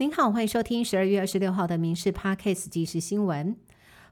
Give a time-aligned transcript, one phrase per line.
[0.00, 3.54] 您好，欢迎收听十二月二十六号的《民事 Parkes 即时新闻》。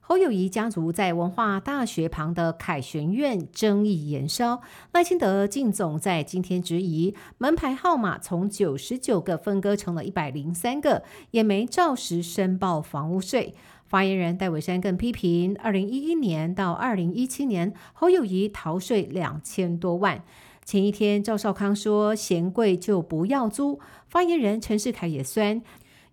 [0.00, 4.60] 侯友谊家族在文化大学旁的凯旋院争议延烧，
[4.92, 13.54] 赖清德进总在今天质疑门牌号码从九十九个分割成了一百零三个，也没照实申报房屋税。
[13.86, 20.22] 发言人戴伟山更批评，二零一一年到二零一七年，侯友谊逃税两千多万。
[20.68, 23.80] 前一天，赵少康说嫌贵就不要租。
[24.06, 25.62] 发言人陈世凯也酸，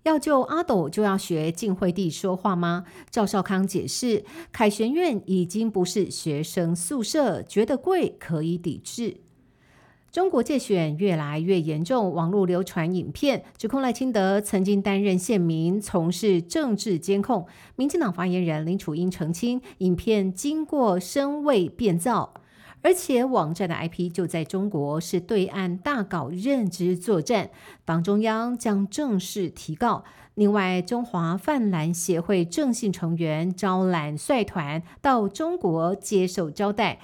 [0.04, 2.86] 要救阿斗就要学晋惠帝说话吗？
[3.10, 9.18] 赵少康解释，凯旋院已经不是学生宿舍，觉得贵可以抵制。
[10.10, 17.46] 中国界选越来越严重，网络流传影片指控赖清德曾经担任县民，从事政治监控。
[17.76, 22.36] 民进党发言人林楚英澄清，影片经过声位变造。
[22.86, 27.50] 而且网站的 IP 就在中国，是对岸大搞认知作战，
[27.84, 30.04] 党中央将正式提告。
[30.36, 37.00] 另外，中华泛蓝协会正信成员招揽率团到中国接受招待，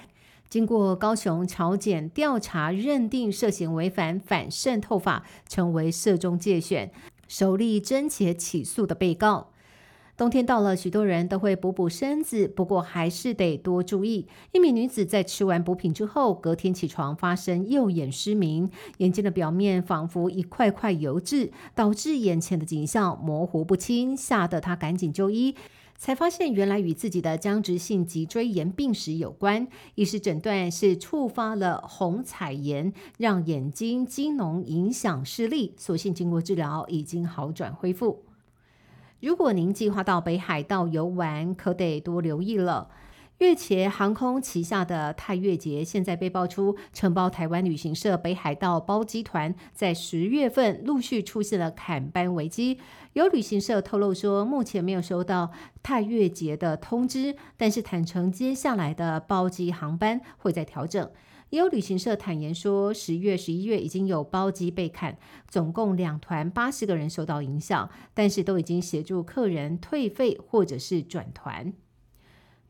[0.48, 6.92] 经过高雄朝检调查，认定涉嫌违反反渗透法，成为涉中界选
[7.26, 9.48] 首例侦结起诉的被告。
[10.14, 14.28] 冬天到了，许多人都会补补身子，不过还是得多注意。
[14.52, 25.56] 一名女子在吃完补品之后，隔天起床发生右眼失明，眼睛的表面仿佛一块块油质，导致眼前的景象模糊不清，吓得她赶紧就医，
[25.96, 29.66] 才发现原来与自己的僵直性脊椎炎病史有关。
[29.94, 38.22] 医师诊断是触发了红彩炎，让眼睛晶脓影响视力，所幸经过治疗已经好转恢复。
[39.22, 42.88] 如果您计划到北海道游玩，可得多留意了。
[43.42, 52.78] 月茄航空旗下的泰月节现在被爆出承包台湾旅行社北海道包机团，在十月份陆续出现了砍班危机。
[53.14, 55.50] 有旅行社透露说，目前没有收到
[55.82, 61.10] 泰月节的通知，但是坦诚接下来的包机航班会在调整。
[61.50, 71.72] 也有旅行社坦言说，十月、十一月已经有包机被砍，总共两团八十个人受到影响，但是都已经协助客人退费或者是转团。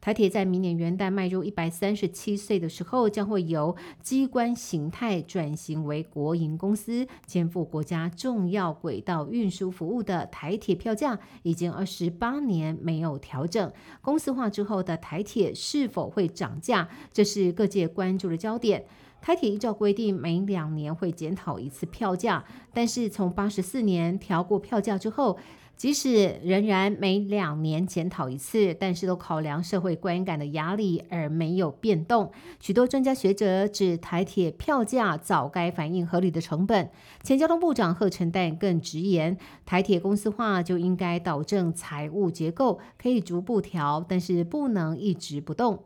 [0.03, 13.73] 台铁在明年元旦迈入一百三十七岁的时候，将会由机关形态转型为国营公司，肩负国家重要轨道运输服务的台铁票价已经二十八年没有调整。
[14.01, 16.89] 公司化之后的台铁是否会涨价？
[17.13, 18.85] 这是各界关注的焦点。
[19.21, 25.39] 台铁依照规定，每两年会检讨一次票价，但是从八十四年调过票价之后。
[25.77, 32.31] 即使仍然每两年检讨一次，但是都考量社会观感的压力而没有变动。
[32.61, 36.89] 许多专家学者指台铁票价早该反映合理的成本。
[37.25, 45.83] 前交通部长贺陈旦更直言，台铁公司化就应该导正财务结构，可以逐步调，但是不能一直不动。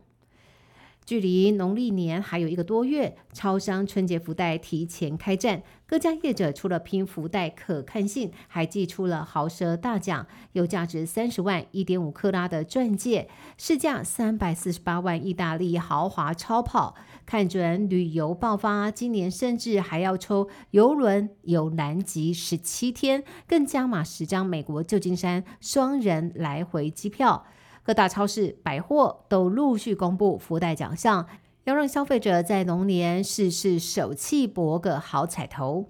[1.07, 16.97] 距离农历年还有一个多月，超商春节福袋提前开战，各家业者除了拼福袋可看性，还寄出了豪奢大奖，有价值三十万、一点五克拉的钻戒，市价三百四十八万意大利豪华超跑。
[17.25, 27.47] 看准旅游爆发，今年甚至还要抽游轮游南极十七天，更加码十张美国旧金山双人来回机票。
[27.87, 31.25] 各大超市、百货都陆续公布福袋奖项，
[31.63, 35.87] 要让消费者在龙年试试手气博个好彩头。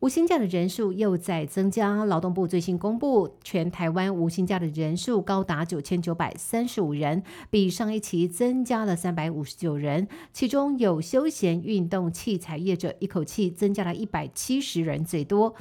[0.00, 15.54] 无薪假的人数又在增加，劳动部最新公布，全台湾无薪假的人数高达九千九百三十五人，比上一期增加了三百五十九人，其中有休闲运动器材业者一口气增加了一百七十人最多。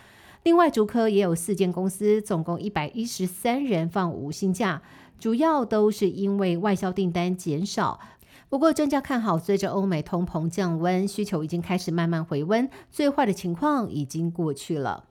[0.44, 4.82] 另外，竹科也有四间公司，总共一百一十三人放无薪假。
[5.20, 8.00] 主要都是因为外销订单减少，
[8.50, 15.06] 不过专家看好，随着欧美通膨降温，需求已经开始慢慢回温，最坏的情况已经过去了。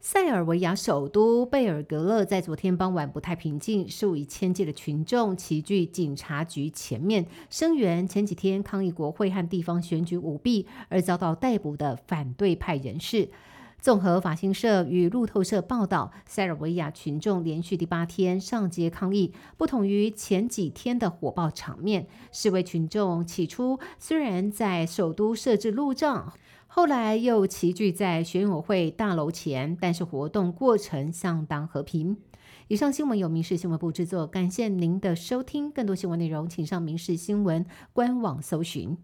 [0.00, 13.28] 塞尔维亚首都贝尔格勒在昨天傍晚不太平静，数以千计的群众齐聚警察局前面声援前几天抗议国会和地方选举舞弊而遭到逮捕的反对派人士。
[13.80, 19.32] 综合法新社与路透社报道，塞尔维亚群众连续第八天上街抗议。
[19.56, 26.32] 不同于前几天的火爆场面，示威群众起初虽然在首都设置路障，
[26.66, 32.16] 后来又齐聚在选委会大楼前，但是活动过程相当和平。
[32.66, 35.70] 以上新闻由民事新闻部制作，感谢您的收听。
[35.70, 38.98] 更多新闻内容，请上民事新闻官网搜寻。